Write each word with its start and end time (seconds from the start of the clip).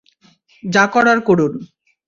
যা 0.63 0.83
করার 0.93 1.19
করুন! 1.27 1.53